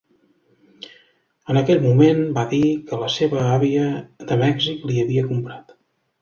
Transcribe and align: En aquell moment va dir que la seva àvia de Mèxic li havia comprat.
En 1.53 1.59
aquell 1.61 1.83
moment 1.83 2.21
va 2.37 2.45
dir 2.53 2.61
que 2.87 2.99
la 3.03 3.11
seva 3.17 3.43
àvia 3.59 3.85
de 4.33 4.39
Mèxic 4.45 4.89
li 4.93 4.99
havia 5.05 5.29
comprat. 5.35 5.77